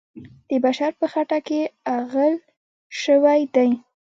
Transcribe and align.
د 0.49 0.51
بشر 0.65 0.91
په 0.99 1.05
خټه 1.13 1.39
کې 1.47 1.61
اغږل 1.93 2.33
سوی 3.03 3.41
دی. 3.55 3.69